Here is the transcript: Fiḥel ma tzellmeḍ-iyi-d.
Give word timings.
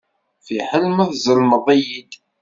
Fiḥel 0.45 0.85
ma 0.95 1.05
tzellmeḍ-iyi-d. 1.11 2.11